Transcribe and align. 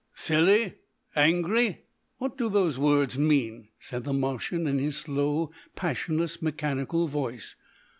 "Silly? 0.15 0.77
Angry? 1.15 1.81
What 2.17 2.35
do 2.35 2.49
those 2.49 2.79
words 2.79 3.19
mean?" 3.19 3.67
said 3.79 4.03
the 4.03 4.13
Martian 4.13 4.65
in 4.65 4.79
his 4.79 4.97
slow, 4.97 5.51
passionless, 5.75 6.41
mechanical 6.41 7.07
voice. 7.07 7.55